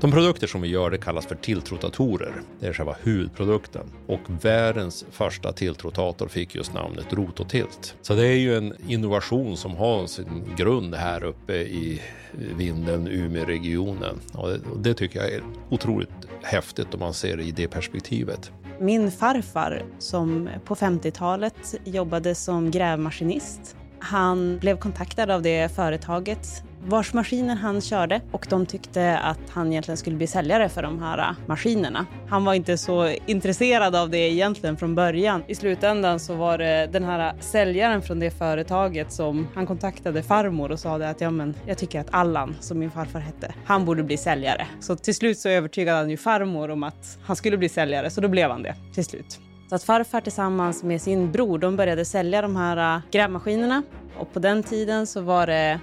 De 0.00 0.10
produkter 0.10 0.46
som 0.46 0.60
vi 0.60 0.68
gör 0.68 0.90
det 0.90 0.98
kallas 0.98 1.26
för 1.26 1.34
tiltrotatorer, 1.34 2.32
Det 2.60 2.66
är 2.66 2.72
själva 2.72 2.96
huvudprodukten. 3.02 3.86
Och 4.06 4.20
världens 4.42 5.04
första 5.10 5.52
tiltrotator 5.52 6.28
fick 6.28 6.54
just 6.54 6.74
namnet 6.74 7.12
Rototilt. 7.12 7.96
Så 8.02 8.14
det 8.14 8.26
är 8.26 8.36
ju 8.36 8.56
en 8.56 8.74
innovation 8.88 9.56
som 9.56 9.76
har 9.76 10.06
sin 10.06 10.54
grund 10.56 10.94
här 10.94 11.24
uppe 11.24 11.54
i 11.54 12.02
Vindeln, 12.56 13.08
Umeåregionen. 13.08 14.20
Och 14.32 14.48
det, 14.48 14.60
och 14.72 14.78
det 14.78 14.94
tycker 14.94 15.20
jag 15.20 15.32
är 15.32 15.42
otroligt 15.70 16.10
häftigt 16.42 16.94
om 16.94 17.00
man 17.00 17.14
ser 17.14 17.36
det 17.36 17.42
i 17.42 17.50
det 17.50 17.68
perspektivet. 17.68 18.52
Min 18.80 19.10
farfar 19.10 19.82
som 19.98 20.48
på 20.64 20.74
50-talet 20.74 21.74
jobbade 21.84 22.34
som 22.34 22.70
grävmaskinist 22.70 23.76
han 24.00 24.58
blev 24.58 24.76
kontaktad 24.76 25.30
av 25.30 25.42
det 25.42 25.72
företaget 25.74 26.62
vars 26.86 27.14
maskiner 27.14 27.56
han 27.56 27.80
körde 27.80 28.20
och 28.32 28.46
de 28.50 28.66
tyckte 28.66 29.18
att 29.18 29.50
han 29.50 29.70
egentligen 29.70 29.96
skulle 29.96 30.16
bli 30.16 30.26
säljare 30.26 30.68
för 30.68 30.82
de 30.82 31.02
här 31.02 31.18
äh, 31.18 31.36
maskinerna. 31.46 32.06
Han 32.28 32.44
var 32.44 32.54
inte 32.54 32.78
så 32.78 33.14
intresserad 33.26 33.96
av 33.96 34.10
det 34.10 34.18
egentligen 34.18 34.76
från 34.76 34.94
början. 34.94 35.42
I 35.46 35.54
slutändan 35.54 36.20
så 36.20 36.34
var 36.34 36.58
det 36.58 36.88
den 36.92 37.04
här 37.04 37.28
äh, 37.28 37.40
säljaren 37.40 38.02
från 38.02 38.20
det 38.20 38.30
företaget 38.30 39.12
som 39.12 39.48
han 39.54 39.66
kontaktade 39.66 40.22
farmor 40.22 40.72
och 40.72 40.80
sa 40.80 40.98
det 40.98 41.10
att 41.10 41.20
ja, 41.20 41.30
men 41.30 41.54
jag 41.66 41.78
tycker 41.78 42.00
att 42.00 42.08
Allan, 42.10 42.56
som 42.60 42.78
min 42.78 42.90
farfar 42.90 43.20
hette, 43.20 43.54
han 43.64 43.84
borde 43.84 44.02
bli 44.02 44.16
säljare. 44.16 44.66
Så 44.80 44.96
till 44.96 45.14
slut 45.14 45.38
så 45.38 45.48
övertygade 45.48 45.98
han 45.98 46.10
ju 46.10 46.16
farmor 46.16 46.70
om 46.70 46.82
att 46.82 47.18
han 47.22 47.36
skulle 47.36 47.56
bli 47.56 47.68
säljare, 47.68 48.10
så 48.10 48.20
då 48.20 48.28
blev 48.28 48.50
han 48.50 48.62
det 48.62 48.74
till 48.94 49.04
slut. 49.04 49.40
Så 49.68 49.74
att 49.74 49.82
farfar 49.82 50.20
tillsammans 50.20 50.82
med 50.82 51.02
sin 51.02 51.32
bror, 51.32 51.58
de 51.58 51.76
började 51.76 52.04
sälja 52.04 52.42
de 52.42 52.56
här 52.56 52.96
äh, 52.96 53.00
grävmaskinerna. 53.10 53.82
Och 54.18 54.32
på 54.32 54.38
den 54.38 54.62
tiden 54.62 55.06
så 55.06 55.20
var 55.20 55.46
det 55.46 55.80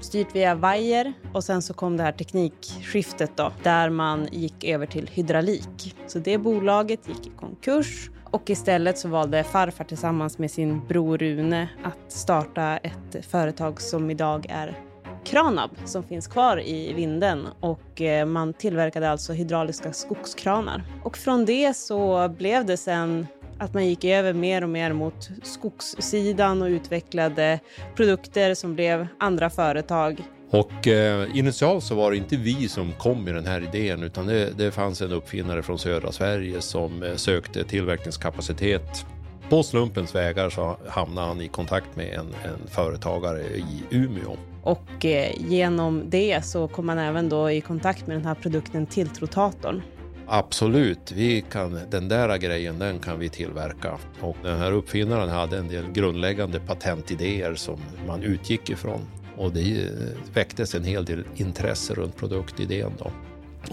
styrt 0.00 0.34
via 0.34 0.54
vajer 0.54 1.12
och 1.32 1.44
sen 1.44 1.62
så 1.62 1.74
kom 1.74 1.96
det 1.96 2.02
här 2.02 2.12
teknikskiftet 2.12 3.30
då, 3.36 3.52
där 3.62 3.90
man 3.90 4.28
gick 4.32 4.64
över 4.64 4.86
till 4.86 5.10
hydraulik. 5.12 5.96
Så 6.06 6.18
det 6.18 6.38
bolaget 6.38 7.08
gick 7.08 7.26
i 7.26 7.30
konkurs 7.30 8.10
och 8.30 8.50
istället 8.50 8.98
så 8.98 9.08
valde 9.08 9.44
farfar 9.44 9.84
tillsammans 9.84 10.38
med 10.38 10.50
sin 10.50 10.86
bror 10.86 11.18
Rune 11.18 11.68
att 11.84 12.12
starta 12.12 12.76
ett 12.76 13.26
företag 13.26 13.80
som 13.80 14.10
idag 14.10 14.46
är 14.48 14.78
Kranab 15.24 15.70
som 15.84 16.02
finns 16.02 16.26
kvar 16.26 16.60
i 16.60 16.92
vinden 16.92 17.46
och 17.60 18.00
eh, 18.00 18.26
man 18.26 18.52
tillverkade 18.52 19.10
alltså 19.10 19.32
hydrauliska 19.32 19.92
skogskranar. 19.92 20.82
Och 21.04 21.16
från 21.16 21.44
det 21.44 21.76
så 21.76 22.28
blev 22.28 22.66
det 22.66 22.76
sen 22.76 23.26
att 23.58 23.74
man 23.74 23.86
gick 23.86 24.04
över 24.04 24.32
mer 24.32 24.62
och 24.62 24.68
mer 24.68 24.92
mot 24.92 25.30
skogssidan 25.42 26.62
och 26.62 26.66
utvecklade 26.66 27.60
produkter 27.96 28.54
som 28.54 28.74
blev 28.74 29.06
andra 29.18 29.50
företag. 29.50 30.22
Och 30.50 30.88
eh, 30.88 31.36
initialt 31.36 31.84
så 31.84 31.94
var 31.94 32.10
det 32.10 32.16
inte 32.16 32.36
vi 32.36 32.68
som 32.68 32.92
kom 32.92 33.24
med 33.24 33.34
den 33.34 33.46
här 33.46 33.74
idén 33.74 34.02
utan 34.02 34.26
det, 34.26 34.50
det 34.58 34.70
fanns 34.70 35.02
en 35.02 35.12
uppfinnare 35.12 35.62
från 35.62 35.78
södra 35.78 36.12
Sverige 36.12 36.60
som 36.60 37.02
eh, 37.02 37.14
sökte 37.14 37.64
tillverkningskapacitet 37.64 39.06
på 39.48 39.62
slumpens 39.62 40.14
vägar 40.14 40.50
så 40.50 40.76
hamnade 40.88 41.26
han 41.26 41.40
i 41.40 41.48
kontakt 41.48 41.96
med 41.96 42.14
en, 42.14 42.26
en 42.26 42.68
företagare 42.68 43.42
i 43.42 43.82
Umeå. 43.90 44.36
Och 44.62 45.04
eh, 45.04 45.32
genom 45.48 46.10
det 46.10 46.44
så 46.44 46.68
kom 46.68 46.86
man 46.86 46.98
även 46.98 47.28
då 47.28 47.50
i 47.50 47.60
kontakt 47.60 48.06
med 48.06 48.16
den 48.16 48.24
här 48.24 48.34
produkten 48.34 48.86
tilltrotatorn. 48.86 49.82
Absolut, 50.30 51.12
vi 51.12 51.44
kan, 51.50 51.80
den 51.90 52.08
där 52.08 52.38
grejen 52.38 52.78
den 52.78 52.98
kan 52.98 53.18
vi 53.18 53.28
tillverka. 53.28 53.98
Och 54.20 54.36
den 54.42 54.58
här 54.58 54.72
uppfinnaren 54.72 55.28
hade 55.28 55.58
en 55.58 55.68
del 55.68 55.92
grundläggande 55.92 56.60
patentidéer 56.60 57.54
som 57.54 57.80
man 58.06 58.22
utgick 58.22 58.70
ifrån. 58.70 59.00
Och 59.36 59.52
det 59.52 59.82
eh, 59.82 59.88
väcktes 60.34 60.74
en 60.74 60.84
hel 60.84 61.04
del 61.04 61.24
intresse 61.36 61.94
runt 61.94 62.16
produktidén. 62.16 62.92
Då. 62.98 63.10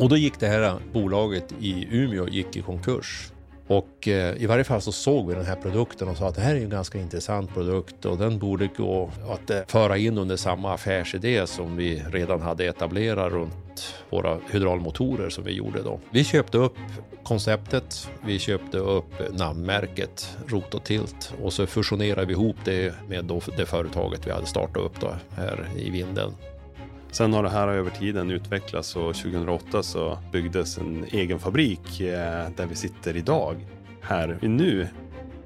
Och 0.03 0.09
då 0.09 0.17
gick 0.17 0.39
det 0.39 0.47
här 0.47 0.79
bolaget 0.93 1.53
i 1.59 1.87
Umeå 1.91 2.27
gick 2.27 2.55
i 2.55 2.61
konkurs. 2.61 3.31
Och 3.67 4.07
eh, 4.07 4.41
i 4.41 4.45
varje 4.45 4.63
fall 4.63 4.81
så 4.81 4.91
såg 4.91 5.27
vi 5.27 5.35
den 5.35 5.45
här 5.45 5.55
produkten 5.55 6.07
och 6.07 6.17
sa 6.17 6.27
att 6.27 6.35
det 6.35 6.41
här 6.41 6.55
är 6.55 6.59
en 6.59 6.69
ganska 6.69 6.99
intressant 6.99 7.53
produkt 7.53 8.05
och 8.05 8.17
den 8.17 8.39
borde 8.39 8.67
gå 8.67 9.11
att 9.29 9.49
eh, 9.49 9.59
föra 9.67 9.97
in 9.97 10.17
under 10.17 10.35
samma 10.35 10.73
affärsidé 10.73 11.47
som 11.47 11.77
vi 11.77 12.03
redan 12.11 12.41
hade 12.41 12.65
etablerat 12.65 13.31
runt 13.31 13.95
våra 14.09 14.39
hydraulmotorer 14.51 15.29
som 15.29 15.43
vi 15.43 15.51
gjorde 15.51 15.81
då. 15.81 15.99
Vi 16.09 16.23
köpte 16.23 16.57
upp 16.57 16.75
konceptet, 17.23 18.09
vi 18.25 18.39
köpte 18.39 18.77
upp 18.77 19.31
namnmärket 19.31 20.37
Rototilt 20.47 21.33
och 21.43 21.53
så 21.53 21.67
fusionerade 21.67 22.25
vi 22.25 22.33
ihop 22.33 22.55
det 22.65 22.93
med 23.07 23.41
det 23.57 23.65
företaget 23.65 24.27
vi 24.27 24.31
hade 24.31 24.45
startat 24.45 24.83
upp 24.83 24.99
då 24.99 25.15
här 25.35 25.69
i 25.77 25.89
Vindeln. 25.89 26.33
Sen 27.15 27.33
har 27.33 27.43
det 27.43 27.49
här 27.49 27.67
över 27.67 27.89
tiden 27.91 28.31
utvecklats 28.31 28.95
och 28.95 29.15
2008 29.15 29.83
så 29.83 30.17
byggdes 30.31 30.77
en 30.77 31.05
egen 31.11 31.39
fabrik 31.39 32.01
eh, 32.01 32.49
där 32.55 32.65
vi 32.69 32.75
sitter 32.75 33.17
idag, 33.17 33.65
här 34.01 34.37
nu. 34.41 34.87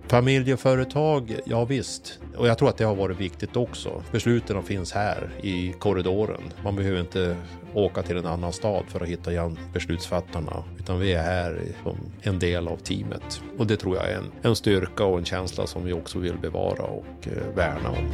Familjeföretag, 0.08 1.40
ja 1.46 1.66
visst. 1.66 2.20
Och 2.38 2.48
jag 2.48 2.58
tror 2.58 2.70
att 2.70 2.78
det 2.78 2.84
har 2.84 2.96
varit 2.96 3.20
viktigt 3.20 3.56
också. 3.56 4.04
Besluten 4.12 4.64
finns 4.64 4.92
här 4.92 5.30
i 5.42 5.74
korridoren. 5.80 6.42
Man 6.64 6.76
behöver 6.76 7.00
inte 7.00 7.36
åka 7.74 8.02
till 8.02 8.18
en 8.18 8.26
annan 8.26 8.54
stad 8.54 8.84
för 8.88 9.02
att 9.02 9.08
hitta 9.08 9.32
igen 9.32 9.60
beslutsfattarna. 9.74 10.64
Utan 10.80 11.00
vi 11.00 11.14
är 11.14 11.24
här 11.24 11.62
som 11.84 11.98
en 12.22 12.40
del 12.40 12.68
av 12.68 12.78
teamet. 12.78 13.42
Och 13.58 13.68
det 13.68 13.78
tror 13.78 13.96
jag 13.96 14.10
är 14.10 14.18
en, 14.18 14.32
en 14.42 14.56
styrka 14.56 15.04
och 15.04 15.18
en 15.18 15.26
känsla 15.26 15.68
som 15.68 15.86
vi 15.86 15.94
också 15.94 16.20
vill 16.20 16.38
bevara 16.38 16.84
och 16.84 17.28
eh, 17.28 17.56
värna 17.56 17.90
om. 17.90 18.12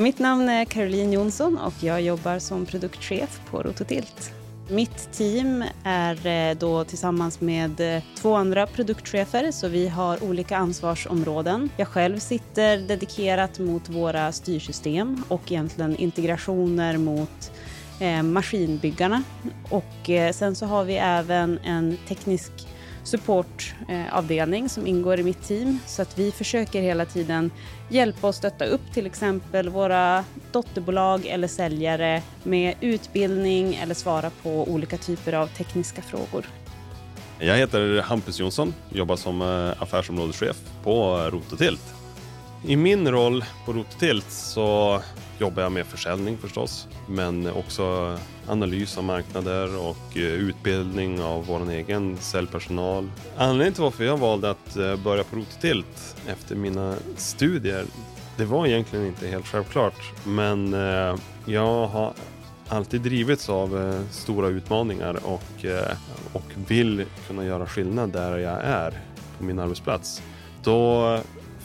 Mitt 0.00 0.18
namn 0.18 0.48
är 0.48 0.64
Caroline 0.64 1.12
Jonsson 1.12 1.58
och 1.58 1.74
jag 1.80 2.02
jobbar 2.02 2.38
som 2.38 2.66
produktchef 2.66 3.40
på 3.50 3.62
Rototilt. 3.62 4.32
Mitt 4.68 5.12
team 5.12 5.64
är 5.84 6.26
eh, 6.26 6.56
då 6.58 6.84
tillsammans 6.84 7.40
med 7.40 7.96
eh, 7.96 8.02
två 8.16 8.34
andra 8.34 8.66
produktchefer 8.66 9.50
så 9.50 9.68
vi 9.68 9.88
har 9.88 10.24
olika 10.24 10.56
ansvarsområden. 10.56 11.70
Jag 11.76 11.88
själv 11.88 12.18
sitter 12.18 12.78
dedikerat 12.78 13.58
mot 13.58 13.88
våra 13.88 14.32
styrsystem 14.32 15.24
och 15.28 15.52
egentligen 15.52 15.96
integrationer 15.96 16.96
mot 16.98 17.52
eh, 18.00 18.22
maskinbyggarna. 18.22 19.22
Och 19.70 20.10
sen 20.32 20.56
så 20.56 20.66
har 20.66 20.84
vi 20.84 20.96
även 20.96 21.58
en 21.64 21.98
teknisk 22.08 22.52
supportavdelning 23.02 24.68
som 24.68 24.86
ingår 24.86 25.20
i 25.20 25.22
mitt 25.22 25.42
team. 25.42 25.78
Så 25.86 26.02
att 26.02 26.18
vi 26.18 26.32
försöker 26.32 26.82
hela 26.82 27.04
tiden 27.04 27.50
hjälpa 27.88 28.28
och 28.28 28.34
stötta 28.34 28.64
upp 28.64 28.92
till 28.94 29.06
exempel 29.06 29.68
våra 29.68 30.24
dotterbolag 30.52 31.26
eller 31.26 31.48
säljare 31.48 32.22
med 32.42 32.74
utbildning 32.80 33.74
eller 33.74 33.94
svara 33.94 34.30
på 34.42 34.50
olika 34.50 34.96
typer 34.96 35.32
av 35.32 35.46
tekniska 35.46 36.02
frågor. 36.02 36.46
Jag 37.38 37.56
heter 37.56 38.02
Hampus 38.02 38.40
Jonsson, 38.40 38.74
jobbar 38.92 39.16
som 39.16 39.42
eh, 39.42 39.82
affärsområdeschef 39.82 40.56
på 40.82 41.16
Rototilt. 41.32 41.99
I 42.64 42.76
min 42.76 43.08
roll 43.08 43.44
på 43.66 43.72
Rototilt 43.72 44.30
så 44.30 45.00
jobbar 45.38 45.62
jag 45.62 45.72
med 45.72 45.86
försäljning 45.86 46.38
förstås, 46.38 46.88
men 47.08 47.50
också 47.50 48.18
analys 48.48 48.98
av 48.98 49.04
marknader 49.04 49.78
och 49.78 50.16
eh, 50.16 50.22
utbildning 50.22 51.22
av 51.22 51.46
vår 51.46 51.70
egen 51.70 52.16
säljpersonal. 52.16 53.10
Anledningen 53.36 53.74
till 53.74 53.82
varför 53.82 54.04
jag 54.04 54.16
valde 54.16 54.50
att 54.50 54.76
eh, 54.76 54.96
börja 54.96 55.24
på 55.24 55.36
Rototilt 55.36 56.16
efter 56.26 56.56
mina 56.56 56.94
studier, 57.16 57.84
det 58.36 58.44
var 58.44 58.66
egentligen 58.66 59.06
inte 59.06 59.26
helt 59.28 59.46
självklart, 59.46 60.26
men 60.26 60.74
eh, 60.74 61.16
jag 61.46 61.86
har 61.86 62.12
alltid 62.68 63.00
drivits 63.00 63.48
av 63.48 64.04
stora 64.10 64.48
utmaningar 64.48 65.26
och, 65.26 65.64
och 66.32 66.44
vill 66.68 67.04
kunna 67.26 67.44
göra 67.44 67.66
skillnad 67.66 68.10
där 68.10 68.38
jag 68.38 68.64
är 68.64 68.90
på 69.38 69.44
min 69.44 69.58
arbetsplats. 69.58 70.22
Då 70.62 71.20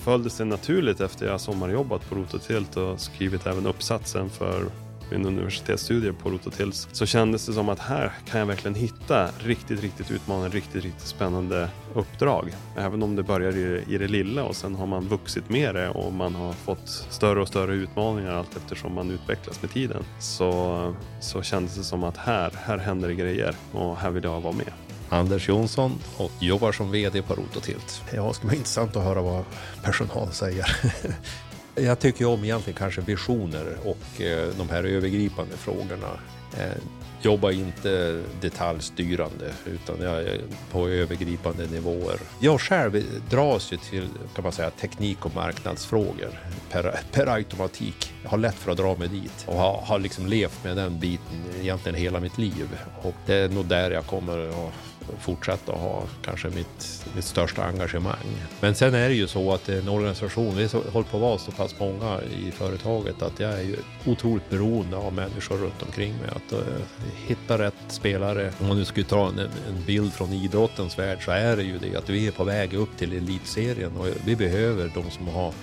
Följdes 0.05 0.33
det 0.33 0.37
sig 0.37 0.45
naturligt 0.45 1.01
efter 1.01 1.25
jag 1.25 1.41
sommarjobbat 1.41 2.09
på 2.09 2.15
Rototilt 2.15 2.77
och 2.77 2.99
skrivit 2.99 3.47
även 3.47 3.65
uppsatsen 3.65 4.29
för 4.29 4.65
min 5.11 5.25
universitetsstudier 5.25 6.11
på 6.11 6.29
Rototils 6.29 6.87
så 6.91 7.05
kändes 7.05 7.45
det 7.45 7.53
som 7.53 7.69
att 7.69 7.79
här 7.79 8.11
kan 8.25 8.39
jag 8.39 8.47
verkligen 8.47 8.75
hitta 8.75 9.29
riktigt, 9.37 9.81
riktigt 9.81 10.11
utmanande, 10.11 10.57
riktigt, 10.57 10.83
riktigt 10.83 11.07
spännande 11.07 11.69
uppdrag. 11.93 12.53
Även 12.77 13.03
om 13.03 13.15
det 13.15 13.23
börjar 13.23 13.57
i, 13.57 13.83
i 13.87 13.97
det 13.97 14.07
lilla 14.07 14.43
och 14.43 14.55
sen 14.55 14.75
har 14.75 14.85
man 14.85 15.07
vuxit 15.07 15.49
med 15.49 15.75
det 15.75 15.89
och 15.89 16.13
man 16.13 16.35
har 16.35 16.53
fått 16.53 16.87
större 17.09 17.41
och 17.41 17.47
större 17.47 17.75
utmaningar 17.75 18.33
allt 18.33 18.57
eftersom 18.57 18.93
man 18.93 19.11
utvecklas 19.11 19.61
med 19.61 19.71
tiden. 19.71 20.03
Så, 20.19 20.93
så 21.21 21.41
kändes 21.41 21.75
det 21.75 21.83
som 21.83 22.03
att 22.03 22.17
här, 22.17 22.51
här 22.55 22.77
händer 22.77 23.07
det 23.07 23.15
grejer 23.15 23.55
och 23.71 23.97
här 23.97 24.11
vill 24.11 24.23
jag 24.23 24.41
vara 24.41 24.53
med. 24.53 24.73
Anders 25.09 25.49
Jonsson 25.49 25.99
och 26.17 26.31
jobbar 26.39 26.71
som 26.71 26.91
VD 26.91 27.21
på 27.21 27.35
Rototilt. 27.35 28.01
Ja, 28.13 28.27
det 28.27 28.33
ska 28.33 28.47
vara 28.47 28.55
intressant 28.55 28.95
att 28.95 29.03
höra 29.03 29.21
vad 29.21 29.43
personal 29.83 30.31
säger. 30.31 30.77
Jag 31.75 31.99
tycker 31.99 32.25
om 32.25 32.43
egentligen 32.43 32.77
kanske 32.77 33.01
visioner 33.01 33.77
och 33.83 34.21
eh, 34.21 34.47
de 34.57 34.69
här 34.69 34.83
övergripande 34.83 35.57
frågorna. 35.57 36.19
Eh, 36.57 36.81
jobbar 37.21 37.51
inte 37.51 38.21
detaljstyrande 38.41 39.53
utan 39.65 39.95
på 40.71 40.89
övergripande 40.89 41.67
nivåer. 41.67 42.19
Jag 42.39 42.61
själv 42.61 43.03
dras 43.29 43.73
ju 43.73 43.77
till 43.77 44.07
kan 44.35 44.43
man 44.43 44.51
säga, 44.51 44.69
teknik 44.69 45.25
och 45.25 45.35
marknadsfrågor 45.35 46.39
per, 46.71 46.99
per 47.11 47.27
automatik. 47.27 48.13
Jag 48.23 48.29
har 48.29 48.37
lätt 48.37 48.55
för 48.55 48.71
att 48.71 48.77
dra 48.77 48.95
mig 48.95 49.07
dit 49.07 49.45
och 49.47 49.55
har, 49.55 49.81
har 49.81 49.99
liksom 49.99 50.27
levt 50.27 50.63
med 50.63 50.77
den 50.77 50.99
biten 50.99 51.43
egentligen 51.61 51.99
hela 51.99 52.19
mitt 52.19 52.37
liv. 52.37 52.79
Och 53.01 53.15
det 53.25 53.35
är 53.35 53.49
nog 53.49 53.65
där 53.65 53.91
jag 53.91 54.05
kommer 54.05 54.49
att 54.49 54.73
fortsätta 55.19 55.71
att 55.71 55.79
ha 55.79 56.03
kanske 56.23 56.49
mitt, 56.49 57.05
mitt 57.15 57.25
största 57.25 57.63
engagemang. 57.63 58.45
Men 58.61 58.75
sen 58.75 58.93
är 58.93 59.09
det 59.09 59.15
ju 59.15 59.27
så 59.27 59.53
att 59.53 59.69
en 59.69 59.89
organisation, 59.89 60.55
vi 60.55 60.67
håller 60.67 61.07
på 61.07 61.17
att 61.17 61.21
vara 61.21 61.37
så 61.37 61.51
pass 61.51 61.79
många 61.79 62.19
i 62.21 62.51
företaget 62.51 63.21
att 63.21 63.39
jag 63.39 63.53
är 63.53 63.63
ju 63.63 63.75
otroligt 64.05 64.49
beroende 64.49 64.97
av 64.97 65.13
människor 65.13 65.57
runt 65.57 65.83
omkring 65.83 66.11
mig. 66.11 66.29
Att 66.29 66.53
uh, 66.53 66.59
hitta 67.27 67.57
rätt 67.57 67.73
spelare. 67.87 68.53
Om 68.59 68.67
man 68.67 68.77
nu 68.77 68.85
skulle 68.85 69.05
ta 69.05 69.27
en, 69.27 69.39
en 69.39 69.83
bild 69.85 70.13
från 70.13 70.33
idrottens 70.33 70.99
värld 70.99 71.25
så 71.25 71.31
är 71.31 71.55
det 71.55 71.63
ju 71.63 71.77
det 71.77 71.95
att 71.95 72.09
vi 72.09 72.27
är 72.27 72.31
på 72.31 72.43
väg 72.43 72.73
upp 72.73 72.97
till 72.97 73.13
elitserien 73.13 73.97
och 73.97 74.07
vi 74.25 74.35
behöver 74.35 74.91
de 74.95 75.11
som 75.11 75.27
har 75.27 75.53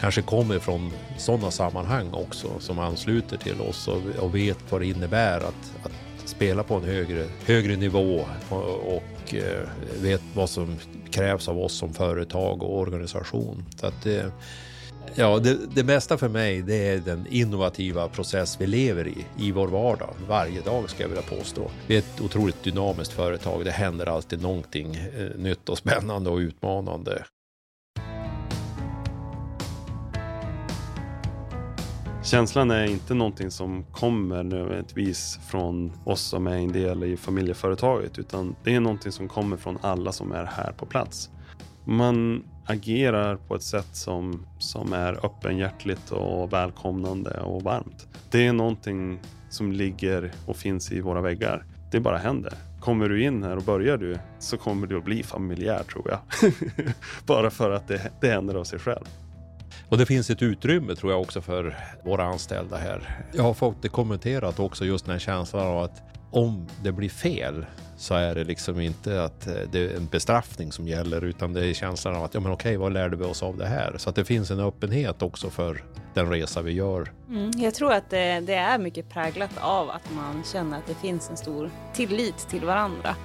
kanske 0.00 0.22
kommer 0.22 0.58
från 0.58 0.92
sådana 1.18 1.50
sammanhang 1.50 2.12
också 2.12 2.48
som 2.58 2.78
ansluter 2.78 3.36
till 3.36 3.60
oss 3.60 3.88
och, 3.88 4.02
och 4.18 4.34
vet 4.34 4.58
vad 4.70 4.80
det 4.80 4.86
innebär 4.86 5.36
att, 5.36 5.72
att 5.82 5.92
spela 6.24 6.62
på 6.62 6.74
en 6.74 6.84
högre, 6.84 7.24
högre 7.46 7.76
nivå 7.76 8.26
och, 8.48 8.96
och 8.96 9.34
eh, 9.34 9.68
vet 10.02 10.22
vad 10.34 10.50
som 10.50 10.76
krävs 11.10 11.48
av 11.48 11.58
oss 11.58 11.72
som 11.72 11.94
företag 11.94 12.62
och 12.62 12.78
organisation. 12.78 13.64
Så 13.76 13.86
att 13.86 14.02
det, 14.02 14.32
ja, 15.14 15.38
det, 15.38 15.58
det 15.74 15.84
bästa 15.84 16.18
för 16.18 16.28
mig 16.28 16.62
det 16.62 16.88
är 16.88 16.98
den 16.98 17.26
innovativa 17.30 18.08
process 18.08 18.56
vi 18.60 18.66
lever 18.66 19.08
i, 19.08 19.26
i 19.38 19.52
vår 19.52 19.68
vardag. 19.68 20.14
Varje 20.28 20.60
dag 20.60 20.90
ska 20.90 21.02
jag 21.02 21.08
vilja 21.08 21.22
påstå. 21.22 21.70
Vi 21.86 21.94
är 21.94 21.98
ett 21.98 22.20
otroligt 22.20 22.62
dynamiskt 22.62 23.12
företag. 23.12 23.64
Det 23.64 23.70
händer 23.70 24.08
alltid 24.08 24.42
någonting 24.42 24.94
eh, 24.94 25.36
nytt 25.36 25.68
och 25.68 25.78
spännande 25.78 26.30
och 26.30 26.38
utmanande. 26.38 27.24
Känslan 32.24 32.70
är 32.70 32.84
inte 32.84 33.14
någonting 33.14 33.50
som 33.50 33.84
kommer 33.84 34.42
nödvändigtvis 34.42 35.38
från 35.48 35.92
oss 36.04 36.20
som 36.20 36.46
är 36.46 36.56
en 36.56 36.72
del 36.72 37.04
i 37.04 37.16
familjeföretaget 37.16 38.18
utan 38.18 38.56
det 38.64 38.74
är 38.74 38.80
någonting 38.80 39.12
som 39.12 39.28
kommer 39.28 39.56
från 39.56 39.78
alla 39.80 40.12
som 40.12 40.32
är 40.32 40.44
här 40.44 40.72
på 40.72 40.86
plats. 40.86 41.30
Man 41.84 42.44
agerar 42.66 43.36
på 43.36 43.54
ett 43.54 43.62
sätt 43.62 43.88
som, 43.92 44.46
som 44.58 44.92
är 44.92 45.26
öppenhjärtligt 45.26 46.10
och 46.10 46.52
välkomnande 46.52 47.40
och 47.40 47.62
varmt. 47.62 48.08
Det 48.30 48.46
är 48.46 48.52
någonting 48.52 49.20
som 49.50 49.72
ligger 49.72 50.32
och 50.46 50.56
finns 50.56 50.92
i 50.92 51.00
våra 51.00 51.20
väggar. 51.20 51.64
Det 51.90 52.00
bara 52.00 52.18
händer. 52.18 52.54
Kommer 52.80 53.08
du 53.08 53.24
in 53.24 53.42
här 53.42 53.56
och 53.56 53.62
börjar 53.62 53.96
du 53.96 54.18
så 54.38 54.56
kommer 54.56 54.86
du 54.86 54.98
att 54.98 55.04
bli 55.04 55.22
familjär 55.22 55.82
tror 55.82 56.10
jag. 56.10 56.18
bara 57.26 57.50
för 57.50 57.70
att 57.70 57.88
det, 57.88 58.12
det 58.20 58.28
händer 58.28 58.54
av 58.54 58.64
sig 58.64 58.78
själv. 58.78 59.04
Och 59.88 59.98
det 59.98 60.06
finns 60.06 60.30
ett 60.30 60.42
utrymme 60.42 60.94
tror 60.94 61.12
jag 61.12 61.20
också 61.20 61.40
för 61.40 61.76
våra 62.04 62.24
anställda 62.24 62.76
här. 62.76 63.24
Jag 63.32 63.42
har 63.42 63.54
fått 63.54 63.82
det 63.82 63.88
kommenterat 63.88 64.60
också 64.60 64.84
just 64.84 65.04
den 65.04 65.12
här 65.12 65.18
känslan 65.18 65.66
av 65.66 65.82
att 65.82 66.02
om 66.30 66.66
det 66.82 66.92
blir 66.92 67.08
fel 67.08 67.66
så 67.96 68.14
är 68.14 68.34
det 68.34 68.44
liksom 68.44 68.80
inte 68.80 69.24
att 69.24 69.46
eh, 69.46 69.54
det 69.72 69.78
är 69.78 69.96
en 69.96 70.06
bestraffning 70.06 70.72
som 70.72 70.88
gäller 70.88 71.24
utan 71.24 71.52
det 71.52 71.66
är 71.66 71.74
känslan 71.74 72.16
av 72.16 72.24
att 72.24 72.34
ja 72.34 72.40
men 72.40 72.52
okej 72.52 72.76
vad 72.76 72.92
lärde 72.92 73.16
vi 73.16 73.24
oss 73.24 73.42
av 73.42 73.56
det 73.56 73.66
här? 73.66 73.94
Så 73.98 74.10
att 74.10 74.16
det 74.16 74.24
finns 74.24 74.50
en 74.50 74.60
öppenhet 74.60 75.22
också 75.22 75.50
för 75.50 75.84
den 76.14 76.30
resa 76.30 76.62
vi 76.62 76.72
gör. 76.72 77.12
Mm, 77.28 77.50
jag 77.56 77.74
tror 77.74 77.92
att 77.92 78.10
det, 78.10 78.40
det, 78.40 78.54
är 78.54 78.78
mycket 78.78 79.10
präglat 79.10 79.50
av 79.60 79.90
att 79.90 80.10
man 80.14 80.44
känner 80.52 80.78
att 80.78 80.86
det 80.86 80.94
finns 80.94 81.30
en 81.30 81.36
stor 81.36 81.70
tillit 81.94 82.38
till 82.48 82.64
varandra 82.64 83.16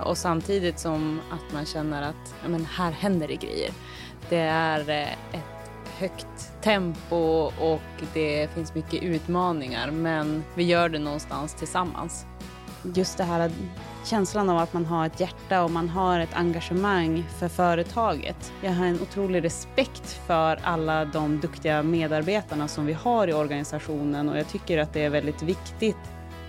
och 0.00 0.18
samtidigt 0.18 0.78
som 0.78 1.20
att 1.30 1.54
man 1.54 1.66
känner 1.66 2.02
att 2.02 2.34
ja, 2.42 2.48
men 2.48 2.64
här 2.64 2.90
händer 2.90 3.28
det 3.28 3.36
grejer. 3.36 3.70
Det 4.28 4.40
är 4.40 4.90
eh, 4.90 5.38
ett 5.38 5.49
högt 6.00 6.62
tempo 6.62 7.16
och 7.60 7.80
det 8.14 8.50
finns 8.54 8.74
mycket 8.74 9.02
utmaningar 9.02 9.90
men 9.90 10.44
vi 10.54 10.64
gör 10.64 10.88
det 10.88 10.98
någonstans 10.98 11.54
tillsammans. 11.54 12.26
Just 12.94 13.18
det 13.18 13.24
här 13.24 13.50
känslan 14.04 14.50
av 14.50 14.58
att 14.58 14.72
man 14.72 14.86
har 14.86 15.06
ett 15.06 15.20
hjärta 15.20 15.62
och 15.62 15.70
man 15.70 15.88
har 15.88 16.20
ett 16.20 16.34
engagemang 16.34 17.24
för 17.38 17.48
företaget. 17.48 18.52
Jag 18.62 18.72
har 18.72 18.86
en 18.86 19.00
otrolig 19.02 19.44
respekt 19.44 20.20
för 20.26 20.60
alla 20.62 21.04
de 21.04 21.40
duktiga 21.40 21.82
medarbetarna 21.82 22.68
som 22.68 22.86
vi 22.86 22.92
har 22.92 23.28
i 23.28 23.32
organisationen 23.32 24.28
och 24.28 24.38
jag 24.38 24.48
tycker 24.48 24.78
att 24.78 24.92
det 24.92 25.04
är 25.04 25.10
väldigt 25.10 25.42
viktigt 25.42 25.96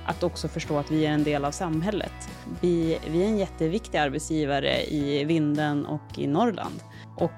att 0.06 0.24
också 0.24 0.48
förstå 0.48 0.78
att 0.78 0.92
vi 0.92 1.06
är 1.06 1.12
en 1.12 1.24
del 1.24 1.46
av 1.46 1.52
samhället. 1.52 2.30
Vi, 2.62 2.98
vi 3.08 3.24
är 3.24 3.28
en 3.28 3.38
jätteviktig 3.38 3.98
arbetsgivare 3.98 4.84
i 4.84 5.24
Vinden 5.24 5.86
och 5.86 6.18
i 6.20 6.28
Norrland 6.28 6.84
och 7.18 7.32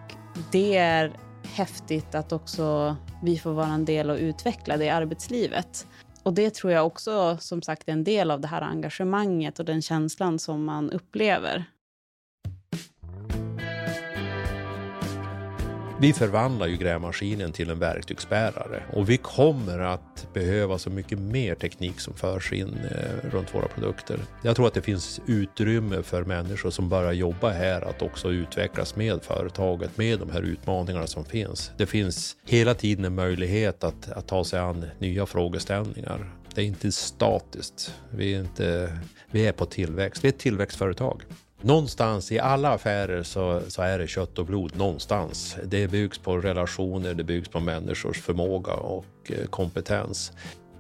det 0.52 0.78
är 0.78 1.12
häftigt 1.46 2.16
att 2.16 2.32
också 2.32 2.96
vi 3.24 3.38
får 3.38 3.54
vara 3.54 3.68
en 3.68 3.86
del 3.86 4.10
och 4.10 4.18
utveckla 4.18 4.78
det 4.78 4.86
i 4.86 4.90
arbetslivet. 4.90 5.88
Och 6.24 6.34
det 6.34 6.54
tror 6.54 6.74
jag 6.74 6.86
också 6.86 7.38
som 7.40 7.62
sagt 7.62 7.90
är 7.90 7.94
en 7.94 8.04
del 8.04 8.32
av 8.32 8.42
det 8.42 8.48
här 8.48 8.62
engagemanget 8.62 9.60
och 9.60 9.66
den 9.66 9.82
känslan 9.82 10.40
som 10.40 10.66
man 10.66 10.92
upplever. 10.92 11.66
Vi 16.04 16.14
förvandlar 16.14 16.68
ju 16.68 16.78
grävmaskinen 16.78 17.52
till 17.52 17.70
en 17.70 17.80
verktygsbärare 17.80 18.84
och 18.94 19.10
vi 19.10 19.18
kommer 19.18 19.80
att 19.80 20.28
behöva 20.34 20.78
så 20.78 20.90
mycket 20.90 21.20
mer 21.20 21.56
teknik 21.56 22.00
som 22.00 22.14
förs 22.14 22.54
in 22.54 22.78
eh, 22.92 23.30
runt 23.30 23.56
våra 23.56 23.68
produkter. 23.68 24.20
Jag 24.42 24.56
tror 24.56 24.68
att 24.68 24.74
det 24.74 24.82
finns 24.82 25.22
utrymme 25.28 26.04
för 26.04 26.24
människor 26.24 26.70
som 26.70 26.90
börjar 26.90 27.12
jobba 27.12 27.50
här 27.50 27.82
att 27.82 28.02
också 28.02 28.32
utvecklas 28.32 28.96
med 28.96 29.24
företaget, 29.24 29.98
med 29.98 30.20
de 30.20 30.30
här 30.30 30.42
utmaningarna 30.42 31.08
som 31.08 31.26
finns. 31.26 31.72
Det 31.78 31.86
finns 31.86 32.36
hela 32.46 32.74
tiden 32.74 33.06
en 33.06 33.16
möjlighet 33.16 33.84
att, 33.84 34.12
att 34.12 34.28
ta 34.28 34.44
sig 34.44 34.60
an 34.60 34.86
nya 35.00 35.26
frågeställningar. 35.26 36.32
Det 36.56 36.62
är 36.62 36.66
inte 36.66 36.92
statiskt. 36.92 37.94
Vi 38.10 38.36
är, 38.36 38.40
inte, 38.40 38.98
vi 39.32 39.48
är 39.48 39.52
på 39.52 39.66
tillväxt. 39.66 40.24
Vi 40.24 40.28
är 40.28 40.34
ett 40.34 40.40
tillväxtföretag. 40.40 41.24
Någonstans 41.66 42.32
i 42.32 42.40
alla 42.40 42.70
affärer 42.70 43.24
så, 43.24 43.62
så, 43.68 43.82
är 43.82 44.00
det 44.00 44.08
kött 44.08 44.40
och 44.40 44.46
blod 44.46 44.78
någonstans. 44.78 45.58
Det 45.64 45.88
byggs 45.88 46.18
på 46.18 46.38
relationer, 46.38 47.14
det 47.14 47.24
byggs 47.24 47.50
på 47.50 47.60
människors 47.60 48.22
förmåga 48.22 48.74
och 48.74 49.06
eh, 49.26 49.46
kompetens. 49.46 50.32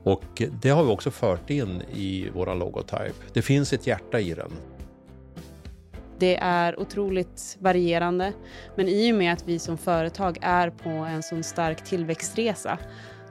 Och 0.04 0.42
det 0.62 0.70
har 0.70 0.84
vi 0.84 0.90
också 0.90 1.12
fört 1.12 1.50
in 1.50 1.82
i 1.94 2.30
vår 2.34 2.56
logotyp. 2.56 3.16
Det 3.34 3.42
finns 3.42 3.74
ett 3.74 3.88
hjärta 3.88 4.20
i 4.20 4.34
den. 4.34 4.52
Det 6.20 6.36
är 6.36 6.80
otroligt 6.80 7.58
varierande, 7.60 8.34
men 8.76 8.88
i 8.88 9.12
och 9.12 9.16
med 9.16 9.34
att 9.34 9.48
vi 9.48 9.60
som 9.60 9.78
företag 9.78 10.38
är 10.42 10.70
på 10.70 10.90
en 10.90 11.24
sån 11.24 11.44
stark 11.44 11.84
tillväxtresa 11.84 12.78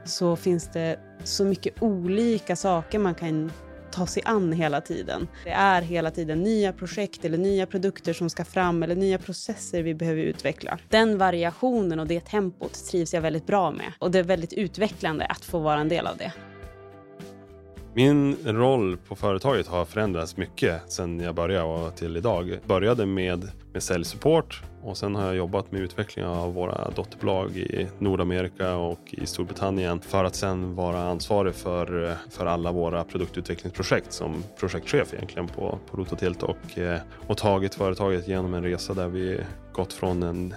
så 0.05 0.37
finns 0.37 0.73
det 0.73 0.99
så 1.25 1.45
mycket 1.45 1.83
olika 1.83 2.57
saker 2.57 2.99
man 2.99 3.15
kan 3.15 3.51
ta 3.93 4.07
sig 4.07 4.23
an 4.27 4.53
hela 4.53 4.81
tiden. 4.81 5.29
Det 5.45 5.51
är 5.51 5.83
hela 5.83 6.11
tiden 6.11 6.43
nya 6.43 6.73
projekt 6.73 7.25
eller 7.25 7.39
nya 7.39 7.67
produkter 7.67 8.13
som 8.13 8.31
ska 8.31 8.45
fram 8.45 8.83
eller 8.83 8.97
nya 8.97 9.19
processer 9.19 9.83
vi 9.83 9.95
behöver 9.95 10.23
utveckla. 10.23 10.79
Den 10.89 11.19
variationen 11.19 12.01
och 12.01 12.07
det 12.07 12.21
tempot 12.21 12.87
trivs 12.91 13.15
jag 13.15 13.21
väldigt 13.21 13.47
bra 13.47 13.71
med 13.71 13.93
och 13.99 14.11
det 14.11 14.19
är 14.19 14.23
väldigt 14.23 14.53
utvecklande 14.53 15.25
att 15.27 15.45
få 15.45 15.59
vara 15.59 15.81
en 15.81 15.89
del 15.89 16.07
av 16.07 16.17
det. 16.17 16.33
Min 17.95 18.37
roll 18.45 18.97
på 18.97 19.17
företaget 19.17 19.67
har 19.67 19.85
förändrats 19.85 20.37
mycket 20.37 20.93
sedan 20.93 21.21
jag 21.21 21.35
började 21.35 21.65
och 21.65 21.97
till 21.97 22.17
idag. 22.17 22.49
Jag 22.49 22.61
började 22.67 23.07
med, 23.07 23.51
med 23.73 23.83
säljsupport 23.83 24.63
och 24.83 24.97
sen 24.97 25.15
har 25.15 25.27
jag 25.27 25.37
jobbat 25.37 25.73
med 25.73 25.81
utveckling 25.81 26.25
av 26.25 26.55
våra 26.55 26.91
dotterbolag 26.91 27.57
i 27.57 27.89
Nordamerika 27.99 28.77
och 28.77 29.01
i 29.11 29.27
Storbritannien 29.27 30.01
för 30.01 30.25
att 30.25 30.35
sen 30.35 30.75
vara 30.75 31.03
ansvarig 31.03 31.55
för, 31.55 32.17
för 32.31 32.47
alla 32.47 32.73
våra 32.73 33.05
produktutvecklingsprojekt 33.05 34.13
som 34.13 34.45
projektchef 34.59 35.15
egentligen 35.15 35.49
på, 35.49 35.79
på 35.91 35.97
Rototilt 35.97 36.43
och, 36.43 36.79
eh, 36.79 37.01
och 37.27 37.37
tagit 37.37 37.75
företaget 37.75 38.29
genom 38.29 38.55
en 38.55 38.63
resa 38.63 38.95
där 38.95 39.09
vi 39.09 39.41
gått 39.73 39.93
från 39.93 40.23
en 40.23 40.55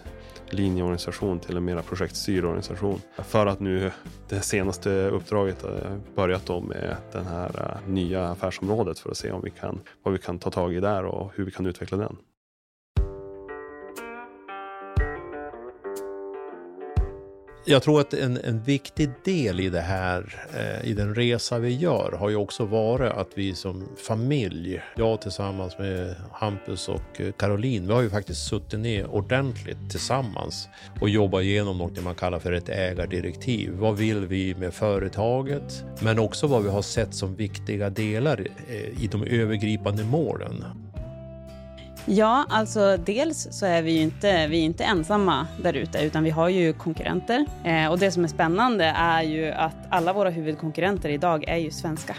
linjeorganisation 0.50 1.40
till 1.40 1.58
en 1.58 1.66
mera 1.66 1.82
projektstyrd 1.82 2.46
organisation. 2.46 3.02
För 3.18 3.46
att 3.46 3.60
nu 3.60 3.92
det 4.30 4.42
senaste 4.42 4.90
uppdraget 4.90 5.62
har 5.62 6.00
börjat 6.16 6.46
då 6.46 6.62
med 6.62 6.96
det 7.12 7.24
här 7.24 7.80
eh, 7.86 7.90
nya 7.90 8.28
affärsområdet 8.28 9.00
för 9.00 9.12
att 9.12 9.18
se 9.18 9.32
om 9.32 9.42
vi 9.44 9.50
kan, 9.50 9.80
vad 10.04 10.14
vi 10.14 10.20
kan 10.20 10.40
ta 10.40 10.52
tag 10.52 10.74
i 10.74 10.80
där 10.80 11.06
och 11.06 11.32
hur 11.36 11.46
vi 11.46 11.52
kan 11.52 11.66
utveckla 11.66 11.98
den. 11.98 12.18
Jag 17.68 17.84
tror 17.84 18.02
att 18.02 18.14
en, 18.14 18.38
en 18.38 18.64
viktig 18.64 19.10
del 19.24 19.60
i 19.60 19.70
det 19.70 19.82
här, 19.82 20.48
eh, 20.54 20.90
i 20.90 20.94
den 20.94 21.16
resa 21.16 21.60
vi 21.60 21.76
gör, 21.76 22.12
har 22.20 22.30
ju 22.30 22.36
också 22.36 22.66
varit 22.66 23.12
att 23.12 23.30
vi 23.36 23.56
som 23.56 23.88
familj, 24.08 24.82
jag 24.96 25.22
tillsammans 25.22 25.78
med 25.78 26.16
Hampus 26.32 26.90
och 26.90 27.22
eh, 27.22 27.32
Caroline, 27.32 27.88
vi 27.88 27.94
har 27.94 28.02
ju 28.02 28.10
faktiskt 28.10 28.48
suttit 28.48 28.80
ner 28.80 29.06
ordentligt 29.06 29.90
tillsammans 29.90 30.70
och 31.02 31.10
jobbat 31.10 31.44
igenom 31.44 31.78
något 31.78 32.04
man 32.04 32.16
kallar 32.16 32.40
för 32.40 32.52
ett 32.52 32.70
ägardirektiv. 32.70 33.72
Vad 33.74 33.98
vill 33.98 34.26
vi 34.26 34.56
med 34.56 34.74
företaget? 34.74 35.84
Men 36.00 36.20
också 36.20 36.48
vad 36.48 36.64
vi 36.64 36.70
har 36.70 36.82
sett 36.82 37.14
som 37.14 37.36
viktiga 37.36 37.90
delar 37.90 38.48
eh, 38.68 39.04
i 39.04 39.10
de 39.12 39.24
övergripande 39.24 40.04
målen. 40.04 40.66
Ja, 42.08 42.46
alltså 42.50 42.98
dels 42.98 43.48
så 43.52 43.66
är 43.66 43.82
vi 43.82 43.92
ju 43.92 44.02
inte, 44.02 44.48
vi 44.48 44.60
är 44.60 44.64
inte 44.64 44.84
ensamma 44.84 45.48
där 45.64 45.74
ute 45.74 46.04
utan 46.04 46.24
vi 46.24 46.30
har 46.30 46.50
ju 46.50 46.74
konkurrenter. 46.74 47.46
Eh, 47.64 47.92
och 47.92 48.00
det 48.00 48.12
som 48.12 48.24
är 48.24 48.28
spännande 48.28 48.86
är 48.86 49.24
ju 49.24 49.52
att 49.52 49.76
alla 49.90 50.14
våra 50.14 50.30
huvudkonkurrenter 50.30 51.10
idag 51.10 51.44
är 51.48 51.58
ju 51.58 51.72
svenska. 51.72 52.16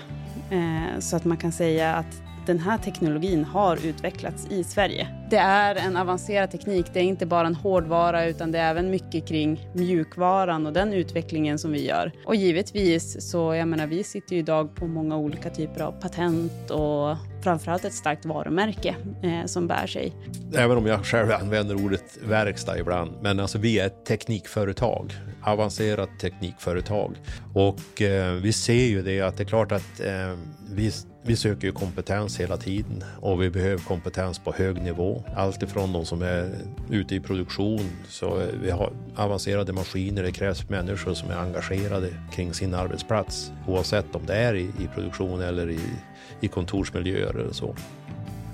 Eh, 0.50 1.00
så 1.00 1.16
att 1.16 1.24
man 1.24 1.36
kan 1.36 1.52
säga 1.52 1.94
att 1.94 2.22
den 2.46 2.58
här 2.58 2.78
teknologin 2.78 3.44
har 3.44 3.86
utvecklats 3.86 4.46
i 4.50 4.64
Sverige. 4.64 5.08
Det 5.30 5.36
är 5.36 5.74
en 5.74 5.96
avancerad 5.96 6.50
teknik. 6.50 6.86
Det 6.92 7.00
är 7.00 7.04
inte 7.04 7.26
bara 7.26 7.46
en 7.46 7.54
hårdvara 7.54 8.26
utan 8.26 8.52
det 8.52 8.58
är 8.58 8.70
även 8.70 8.90
mycket 8.90 9.28
kring 9.28 9.68
mjukvaran 9.72 10.66
och 10.66 10.72
den 10.72 10.92
utvecklingen 10.92 11.58
som 11.58 11.72
vi 11.72 11.86
gör. 11.86 12.12
Och 12.24 12.36
givetvis 12.36 13.30
så, 13.30 13.54
jag 13.54 13.68
menar, 13.68 13.86
vi 13.86 14.04
sitter 14.04 14.34
ju 14.34 14.38
idag 14.38 14.74
på 14.74 14.86
många 14.86 15.16
olika 15.16 15.50
typer 15.50 15.80
av 15.80 15.92
patent 15.92 16.70
och 16.70 17.16
framförallt 17.42 17.84
ett 17.84 17.94
starkt 17.94 18.24
varumärke 18.24 18.96
eh, 19.22 19.46
som 19.46 19.66
bär 19.66 19.86
sig. 19.86 20.12
Även 20.54 20.76
om 20.76 20.86
jag 20.86 21.04
själv 21.04 21.32
använder 21.32 21.84
ordet 21.84 22.18
verkstad 22.24 22.78
ibland, 22.78 23.12
men 23.22 23.40
alltså 23.40 23.58
vi 23.58 23.78
är 23.78 23.86
ett 23.86 24.04
teknikföretag, 24.06 25.12
avancerat 25.42 26.10
teknikföretag 26.20 27.16
och 27.54 28.02
eh, 28.02 28.32
vi 28.32 28.52
ser 28.52 28.86
ju 28.86 29.02
det 29.02 29.20
att 29.20 29.36
det 29.36 29.42
är 29.42 29.48
klart 29.48 29.72
att 29.72 30.00
eh, 30.00 30.36
vi 30.70 30.92
vi 31.26 31.36
söker 31.36 31.66
ju 31.66 31.72
kompetens 31.72 32.40
hela 32.40 32.56
tiden 32.56 33.04
och 33.20 33.42
vi 33.42 33.50
behöver 33.50 33.78
kompetens 33.84 34.38
på 34.38 34.52
hög 34.52 34.82
nivå. 34.82 35.24
Allt 35.36 35.62
ifrån 35.62 35.92
de 35.92 36.04
som 36.04 36.22
är 36.22 36.58
ute 36.90 37.14
i 37.14 37.20
produktion, 37.20 37.90
så 38.08 38.42
vi 38.62 38.70
har 38.70 38.92
avancerade 39.16 39.72
maskiner, 39.72 40.22
det 40.22 40.32
krävs 40.32 40.68
människor 40.68 41.14
som 41.14 41.30
är 41.30 41.36
engagerade 41.36 42.08
kring 42.32 42.54
sin 42.54 42.74
arbetsplats 42.74 43.52
oavsett 43.66 44.14
om 44.14 44.26
det 44.26 44.34
är 44.34 44.54
i, 44.54 44.62
i 44.62 44.88
produktion 44.94 45.40
eller 45.40 45.70
i, 45.70 45.80
i 46.40 46.48
kontorsmiljöer 46.48 47.34
eller 47.34 47.52
så. 47.52 47.74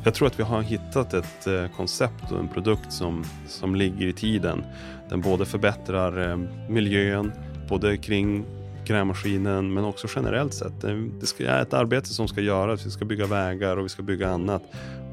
Jag 0.04 0.14
tror 0.14 0.28
att 0.28 0.38
vi 0.38 0.42
har 0.42 0.62
hittat 0.62 1.14
ett 1.14 1.46
eh, 1.46 1.66
koncept 1.76 2.32
och 2.32 2.38
en 2.38 2.48
produkt 2.48 2.92
som, 2.92 3.24
som 3.48 3.74
ligger 3.74 4.06
i 4.06 4.12
tiden. 4.12 4.64
Den 5.08 5.20
både 5.20 5.44
förbättrar 5.44 6.30
eh, 6.30 6.36
miljön, 6.68 7.32
både 7.68 7.96
kring 7.96 8.44
grävmaskinen 8.84 9.74
men 9.74 9.84
också 9.84 10.08
generellt 10.16 10.54
sett. 10.54 10.80
Det 10.80 11.44
är 11.44 11.62
ett 11.62 11.74
arbete 11.74 12.08
som 12.08 12.28
ska 12.28 12.40
göras. 12.40 12.86
Vi 12.86 12.90
ska 12.90 13.04
bygga 13.04 13.26
vägar 13.26 13.76
och 13.76 13.84
vi 13.84 13.88
ska 13.88 14.02
bygga 14.02 14.28
annat. 14.28 14.62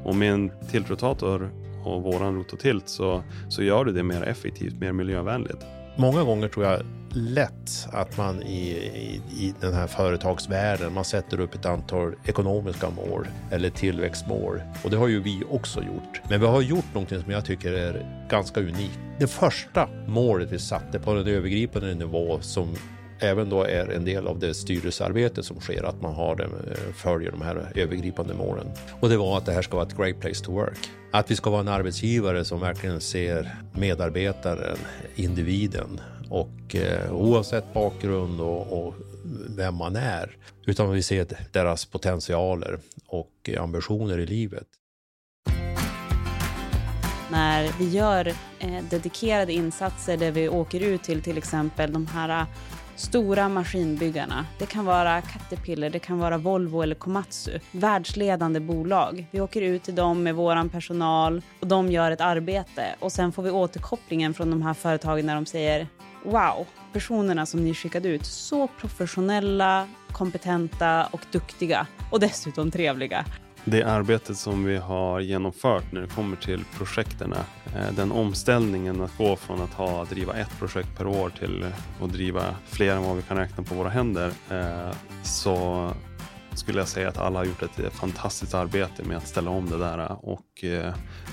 Och 0.04 0.14
med 0.14 0.32
en 0.32 0.50
tiltrotator 0.70 1.50
och 1.84 2.02
våran 2.02 2.34
rototilt 2.34 2.88
så, 2.88 3.22
så 3.48 3.62
gör 3.62 3.84
det 3.84 3.92
det 3.92 4.02
mer 4.02 4.22
effektivt, 4.22 4.80
mer 4.80 4.92
miljövänligt. 4.92 5.66
Många 6.00 6.24
gånger 6.24 6.48
tror 6.48 6.66
jag 6.66 6.82
lätt 7.12 7.88
att 7.92 8.16
man 8.16 8.42
i, 8.42 8.60
i, 8.60 9.22
i 9.46 9.54
den 9.60 9.74
här 9.74 9.86
företagsvärlden, 9.86 10.92
man 10.92 11.04
sätter 11.04 11.40
upp 11.40 11.54
ett 11.54 11.66
antal 11.66 12.14
ekonomiska 12.24 12.90
mål 12.90 13.28
eller 13.50 13.70
tillväxtmål. 13.70 14.62
Och 14.84 14.90
det 14.90 14.96
har 14.96 15.08
ju 15.08 15.22
vi 15.22 15.42
också 15.50 15.80
gjort. 15.82 16.20
Men 16.28 16.40
vi 16.40 16.46
har 16.46 16.62
gjort 16.62 16.94
någonting 16.94 17.22
som 17.22 17.32
jag 17.32 17.44
tycker 17.44 17.72
är 17.72 18.26
ganska 18.30 18.60
unikt. 18.60 18.98
Det 19.18 19.26
första 19.26 19.88
målet 20.06 20.52
vi 20.52 20.58
satte 20.58 20.98
på 20.98 21.10
en 21.10 21.26
övergripande 21.26 21.94
nivå 21.94 22.38
som 22.40 22.76
även 23.20 23.48
då 23.48 23.62
är 23.62 23.88
en 23.88 24.04
del 24.04 24.26
av 24.26 24.38
det 24.38 24.54
styrelsearbete 24.54 25.42
som 25.42 25.60
sker, 25.60 25.84
att 25.84 26.02
man 26.02 26.14
har 26.14 26.36
det, 26.36 26.44
eh, 26.44 26.92
följer 26.94 27.30
de 27.30 27.42
här 27.42 27.72
övergripande 27.74 28.34
målen. 28.34 28.66
Och 29.00 29.08
det 29.08 29.16
var 29.16 29.38
att 29.38 29.46
det 29.46 29.52
här 29.52 29.62
ska 29.62 29.76
vara 29.76 29.86
ett 29.86 29.96
great 29.96 30.20
place 30.20 30.44
to 30.44 30.52
work. 30.52 30.78
Att 31.12 31.30
vi 31.30 31.36
ska 31.36 31.50
vara 31.50 31.60
en 31.60 31.68
arbetsgivare 31.68 32.44
som 32.44 32.60
verkligen 32.60 33.00
ser 33.00 33.56
medarbetaren, 33.72 34.78
individen 35.14 36.00
och 36.30 36.74
eh, 36.74 37.12
oavsett 37.12 37.74
bakgrund 37.74 38.40
och, 38.40 38.86
och 38.86 38.94
vem 39.56 39.74
man 39.74 39.96
är, 39.96 40.36
utan 40.66 40.90
vi 40.90 41.02
ser 41.02 41.26
deras 41.52 41.84
potentialer 41.84 42.78
och 43.06 43.50
ambitioner 43.58 44.18
i 44.18 44.26
livet. 44.26 44.66
När 47.30 47.72
vi 47.78 47.88
gör 47.88 48.26
eh, 48.58 48.84
dedikerade 48.90 49.52
insatser 49.52 50.16
där 50.16 50.30
vi 50.30 50.48
åker 50.48 50.80
ut 50.80 51.02
till 51.02 51.22
till 51.22 51.38
exempel 51.38 51.92
de 51.92 52.06
här 52.06 52.46
stora 53.00 53.48
maskinbyggarna. 53.48 54.46
Det 54.58 54.66
kan 54.66 54.84
vara 54.84 55.20
Caterpillar, 55.20 55.90
det 55.90 55.98
kan 55.98 56.18
vara 56.18 56.38
Volvo 56.38 56.82
eller 56.82 56.94
Komatsu. 56.94 57.58
Världsledande 57.72 58.60
bolag. 58.60 59.26
Vi 59.30 59.40
åker 59.40 59.62
ut 59.62 59.82
till 59.82 59.94
dem 59.94 60.22
med 60.22 60.34
vår 60.34 60.68
personal 60.68 61.42
och 61.60 61.66
de 61.66 61.92
gör 61.92 62.10
ett 62.10 62.20
arbete 62.20 62.84
och 62.98 63.12
sen 63.12 63.32
får 63.32 63.42
vi 63.42 63.50
återkopplingen 63.50 64.34
från 64.34 64.50
de 64.50 64.62
här 64.62 64.74
företagen 64.74 65.26
när 65.26 65.34
de 65.34 65.46
säger 65.46 65.86
Wow, 66.24 66.66
personerna 66.92 67.46
som 67.46 67.64
ni 67.64 67.74
skickade 67.74 68.08
ut, 68.08 68.26
så 68.26 68.68
professionella, 68.80 69.88
kompetenta 70.12 71.06
och 71.10 71.20
duktiga 71.32 71.86
och 72.10 72.20
dessutom 72.20 72.70
trevliga 72.70 73.24
det 73.64 73.82
arbetet 73.82 74.36
som 74.36 74.64
vi 74.64 74.76
har 74.76 75.20
genomfört 75.20 75.92
när 75.92 76.00
det 76.00 76.08
kommer 76.08 76.36
till 76.36 76.64
projekten, 76.76 77.32
eh, 77.32 77.92
den 77.96 78.12
omställningen 78.12 79.00
att 79.00 79.16
gå 79.18 79.36
från 79.36 79.60
att 79.60 79.72
ha, 79.74 80.04
driva 80.04 80.34
ett 80.34 80.58
projekt 80.58 80.98
per 80.98 81.06
år 81.06 81.30
till 81.38 81.66
att 82.02 82.12
driva 82.12 82.42
fler 82.66 82.96
än 82.96 83.02
vad 83.02 83.16
vi 83.16 83.22
kan 83.22 83.36
räkna 83.36 83.64
på 83.64 83.74
våra 83.74 83.88
händer, 83.88 84.32
eh, 84.50 84.94
så 85.22 85.90
skulle 86.54 86.78
jag 86.78 86.88
säga 86.88 87.08
att 87.08 87.18
alla 87.18 87.38
har 87.38 87.44
gjort 87.44 87.62
ett 87.62 87.78
eh, 87.78 87.90
fantastiskt 87.90 88.54
arbete 88.54 89.04
med 89.04 89.16
att 89.16 89.28
ställa 89.28 89.50
om 89.50 89.70
det 89.70 89.78
där 89.78 90.16
och 90.24 90.64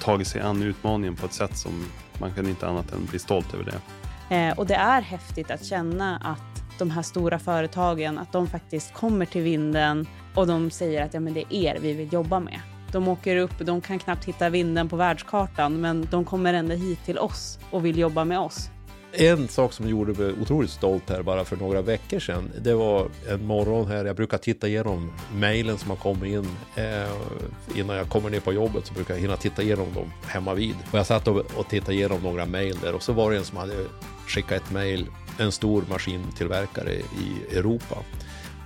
tagit 0.02 0.28
sig 0.28 0.42
an 0.42 0.64
utmaningen 0.64 1.16
på 1.16 1.26
ett 1.26 1.34
sätt 1.34 1.58
som 1.58 1.72
man 2.20 2.34
kan 2.34 2.48
inte 2.48 2.68
annat 2.68 2.94
än 2.94 3.06
bli 3.06 3.20
stolt 3.20 3.54
över 3.54 3.66
det. 3.66 4.54
Och 4.58 4.68
det 4.68 4.76
är 4.76 5.02
häftigt 5.02 5.52
att 5.52 5.66
känna 5.66 6.18
att 6.18 6.80
de 6.80 6.92
här 6.92 7.02
stora 7.02 7.40
företagen, 7.40 8.18
att 8.18 8.32
de 8.32 8.48
faktiskt 8.48 8.94
kommer 8.94 9.26
till 9.26 9.42
vinden 9.42 10.08
och 10.38 10.48
de 10.48 10.72
säger 10.72 11.06
att 11.06 11.14
ja, 11.14 11.20
men 11.20 11.34
det 11.34 11.40
är 11.50 11.54
er 11.54 11.78
vi 11.82 11.94
vill 11.94 12.14
jobba 12.14 12.40
med. 12.40 12.60
De 12.92 13.08
åker 13.08 13.38
upp, 13.38 13.60
de 13.60 13.82
kan 13.82 14.00
knappt 14.00 14.26
hitta 14.26 14.50
vinden 14.50 14.90
på 14.90 14.96
världskartan, 14.96 15.82
men 15.82 16.08
de 16.12 16.26
kommer 16.26 16.54
ändå 16.54 16.76
hit 16.76 17.06
till 17.06 17.18
oss 17.18 17.60
och 17.72 17.86
vill 17.86 17.98
jobba 17.98 18.26
med 18.26 18.40
oss. 18.40 18.70
En 19.12 19.48
sak 19.48 19.74
som 19.74 19.90
gjorde 19.90 20.14
mig 20.14 20.34
otroligt 20.42 20.70
stolt 20.70 21.10
här 21.10 21.24
bara 21.24 21.46
för 21.46 21.58
några 21.58 21.82
veckor 21.82 22.20
sedan, 22.20 22.52
det 22.62 22.74
var 22.74 23.08
en 23.30 23.46
morgon 23.46 23.88
här, 23.88 24.06
jag 24.06 24.16
brukar 24.16 24.38
titta 24.38 24.68
igenom 24.68 25.12
mejlen 25.34 25.78
som 25.78 25.90
har 25.90 25.98
kommit 25.98 26.34
in 26.34 26.48
eh, 26.76 27.80
innan 27.80 27.96
jag 27.96 28.10
kommer 28.10 28.30
ner 28.30 28.40
på 28.40 28.54
jobbet 28.54 28.86
så 28.86 28.94
brukar 28.94 29.14
jag 29.14 29.22
hinna 29.22 29.38
titta 29.38 29.62
igenom 29.62 29.94
dem 29.94 30.12
hemma 30.28 30.54
vid. 30.54 30.76
Och 30.92 31.00
jag 31.00 31.06
satt 31.06 31.28
och, 31.28 31.38
och 31.38 31.70
tittade 31.70 31.94
igenom 31.94 32.22
några 32.22 32.46
mejl 32.46 32.78
där 32.82 32.96
och 32.96 33.04
så 33.04 33.14
var 33.14 33.32
det 33.32 33.38
en 33.38 33.46
som 33.46 33.58
hade 33.58 33.86
skickat 34.28 34.62
ett 34.62 34.72
mejl, 34.72 35.08
en 35.40 35.52
stor 35.52 35.84
maskintillverkare 35.90 36.92
i 36.94 37.58
Europa 37.58 37.96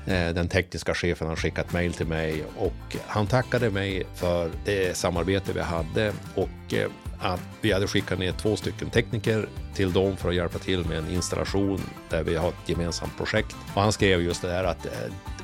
Eh, 0.06 0.34
den 0.34 0.48
tekniska 0.48 0.94
chefen 0.94 1.28
har 1.28 1.36
skickat 1.36 1.74
mejl 1.74 1.94
till 1.94 2.08
mig 2.08 2.44
och 2.58 2.98
han 3.08 3.28
tackade 3.28 3.70
mig 3.70 4.04
för 4.16 4.52
det 4.66 4.98
samarbete 4.98 5.54
vi 5.54 5.62
hade 5.62 6.14
och 6.36 6.74
eh, 6.74 6.90
att 7.20 7.42
vi 7.62 7.72
hade 7.72 7.88
skickat 7.88 8.20
ner 8.20 8.32
två 8.32 8.56
stycken 8.56 8.90
tekniker 8.90 9.50
till 9.74 9.94
dem 9.94 10.18
för 10.18 10.30
att 10.30 10.36
hjälpa 10.36 10.60
till 10.60 10.86
med 10.86 10.98
en 10.98 11.10
installation 11.10 11.82
där 12.10 12.24
vi 12.24 12.36
har 12.36 12.50
ett 12.50 12.70
gemensamt 12.70 13.18
projekt. 13.18 13.56
Och 13.76 13.82
han 13.82 13.92
skrev 13.92 14.22
just 14.22 14.42
det 14.42 14.48
där 14.48 14.64
att 14.64 14.86
eh, 14.86 14.92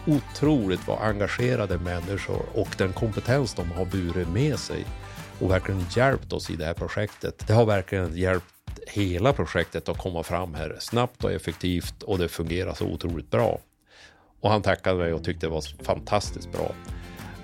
otroligt 0.05 0.87
vad 0.87 1.01
engagerade 1.01 1.77
människor 1.77 2.45
och 2.53 2.69
den 2.77 2.93
kompetens 2.93 3.53
de 3.53 3.71
har 3.71 3.85
burit 3.85 4.29
med 4.29 4.59
sig 4.59 4.85
och 5.39 5.51
verkligen 5.51 5.85
hjälpt 5.95 6.33
oss 6.33 6.49
i 6.49 6.55
det 6.55 6.65
här 6.65 6.73
projektet. 6.73 7.47
Det 7.47 7.53
har 7.53 7.65
verkligen 7.65 8.17
hjälpt 8.17 8.45
hela 8.87 9.33
projektet 9.33 9.89
att 9.89 9.97
komma 9.97 10.23
fram 10.23 10.53
här 10.53 10.75
snabbt 10.79 11.23
och 11.23 11.31
effektivt 11.31 12.03
och 12.03 12.17
det 12.17 12.27
fungerar 12.27 12.73
så 12.73 12.85
otroligt 12.85 13.31
bra. 13.31 13.59
Och 14.41 14.49
han 14.49 14.61
tackade 14.61 14.97
mig 14.97 15.13
och 15.13 15.23
tyckte 15.23 15.45
det 15.45 15.51
var 15.51 15.83
fantastiskt 15.83 16.51
bra. 16.51 16.71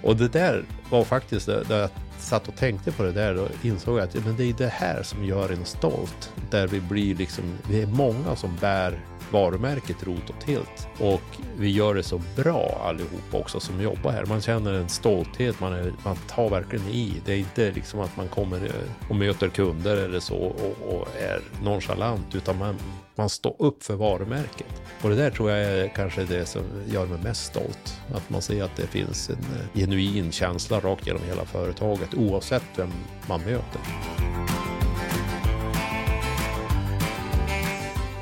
Och 0.04 0.16
det 0.16 0.28
där 0.28 0.66
var 0.90 1.04
faktiskt, 1.04 1.48
när 1.48 1.80
jag 1.80 1.90
satt 2.18 2.48
och 2.48 2.56
tänkte 2.56 2.92
på 2.92 3.04
det 3.04 3.12
där, 3.12 3.36
då 3.36 3.48
insåg 3.64 3.98
jag 3.98 4.04
att 4.04 4.26
men 4.26 4.38
det 4.38 4.44
är 4.44 4.54
det 4.54 4.68
här 4.68 5.04
som 5.04 5.26
gör 5.26 5.50
en 5.50 5.66
stolt. 5.66 6.34
Där 6.52 6.68
vi 6.68 6.82
blir 6.82 7.16
liksom, 7.16 7.44
vi 7.70 7.82
är 7.82 7.88
många 7.88 8.36
som 8.36 8.56
bär 8.62 9.00
varumärket 9.32 10.04
Rot 10.04 10.30
och 10.30 10.46
Tilt. 10.46 10.88
Och 11.00 11.38
vi 11.58 11.72
gör 11.72 11.96
det 11.96 12.04
så 12.04 12.22
bra 12.36 12.82
allihopa 12.86 13.38
också 13.38 13.60
som 13.60 13.82
jobbar 13.82 14.12
här. 14.12 14.26
Man 14.26 14.42
känner 14.42 14.74
en 14.74 14.90
stolthet, 14.90 15.60
man, 15.60 15.74
är, 15.74 15.94
man 16.04 16.16
tar 16.16 16.50
verkligen 16.50 16.88
i. 16.88 17.22
Det 17.26 17.34
är 17.34 17.38
inte 17.38 17.72
liksom 17.72 18.00
att 18.00 18.18
man 18.18 18.28
kommer 18.28 18.66
eh, 18.66 19.10
och 19.10 19.16
möter 19.16 19.50
kunder 19.50 19.98
eller 19.98 20.20
så 20.20 20.38
och, 20.38 20.96
och 20.96 21.08
är 21.22 21.42
nonchalant, 21.64 22.36
utan 22.36 22.58
man, 22.58 22.76
man 23.16 23.30
står 23.30 23.56
upp 23.60 23.84
för 23.84 23.96
varumärket. 23.96 24.73
Och 25.04 25.10
det 25.10 25.16
där 25.16 25.32
tror 25.32 25.52
jag 25.52 25.60
är 25.60 25.88
kanske 25.88 26.24
det 26.24 26.46
som 26.46 26.62
gör 26.88 27.06
mig 27.06 27.18
mest 27.24 27.46
stolt. 27.46 28.02
Att 28.14 28.30
man 28.30 28.42
ser 28.42 28.64
att 28.64 28.76
det 28.76 28.88
finns 28.88 29.30
en 29.30 29.36
eh, 29.36 29.80
genuin 29.80 30.32
känsla 30.32 30.80
rakt 30.80 31.08
genom 31.08 31.22
hela 31.24 31.46
företaget 31.46 32.14
oavsett 32.14 32.64
vem 32.76 32.90
man 33.28 33.42
möter. 33.42 33.82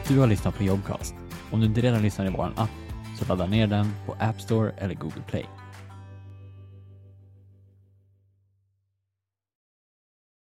Du 0.07 0.19
har 0.19 0.27
lyssnat 0.27 0.57
på 0.57 0.63
Jobcast. 0.63 1.15
Om 1.51 1.59
du 1.59 1.65
inte 1.65 1.81
redan 1.81 2.01
lyssnar 2.01 2.25
i 2.25 2.29
vår 2.29 2.53
app 2.55 2.69
så 3.19 3.25
ladda 3.25 3.45
ner 3.45 3.67
den 3.67 3.93
på 4.05 4.15
App 4.19 4.41
Store 4.41 4.71
eller 4.77 4.95
Google 4.95 5.23
Play. 5.27 5.45